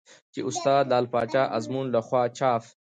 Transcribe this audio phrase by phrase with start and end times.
[0.33, 2.63] چې استاد لعل پاچا ازمون له خوا چاپ